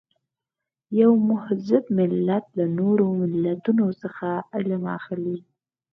یو 1.01 1.11
مهذب 1.29 1.83
ملت 1.97 2.45
له 2.57 2.65
نورو 2.79 3.05
ملتونو 3.21 3.85
څخه 4.01 4.27
علم 4.53 4.83
اخلي. 4.99 5.37